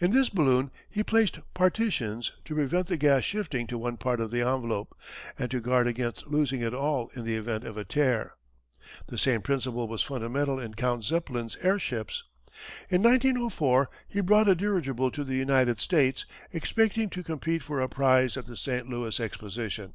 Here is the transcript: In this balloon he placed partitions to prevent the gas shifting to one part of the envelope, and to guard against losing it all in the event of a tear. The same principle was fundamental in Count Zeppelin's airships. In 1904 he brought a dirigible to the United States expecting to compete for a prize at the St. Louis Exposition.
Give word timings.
In 0.00 0.12
this 0.12 0.30
balloon 0.30 0.70
he 0.88 1.04
placed 1.04 1.40
partitions 1.52 2.32
to 2.46 2.54
prevent 2.54 2.86
the 2.86 2.96
gas 2.96 3.22
shifting 3.24 3.66
to 3.66 3.76
one 3.76 3.98
part 3.98 4.18
of 4.18 4.30
the 4.30 4.40
envelope, 4.40 4.96
and 5.38 5.50
to 5.50 5.60
guard 5.60 5.86
against 5.86 6.26
losing 6.26 6.62
it 6.62 6.72
all 6.72 7.10
in 7.14 7.24
the 7.24 7.36
event 7.36 7.64
of 7.64 7.76
a 7.76 7.84
tear. 7.84 8.32
The 9.08 9.18
same 9.18 9.42
principle 9.42 9.86
was 9.86 10.00
fundamental 10.02 10.58
in 10.58 10.72
Count 10.72 11.04
Zeppelin's 11.04 11.58
airships. 11.60 12.24
In 12.88 13.02
1904 13.02 13.90
he 14.08 14.22
brought 14.22 14.48
a 14.48 14.54
dirigible 14.54 15.10
to 15.10 15.22
the 15.22 15.36
United 15.36 15.82
States 15.82 16.24
expecting 16.50 17.10
to 17.10 17.22
compete 17.22 17.62
for 17.62 17.82
a 17.82 17.90
prize 17.90 18.38
at 18.38 18.46
the 18.46 18.56
St. 18.56 18.88
Louis 18.88 19.20
Exposition. 19.20 19.92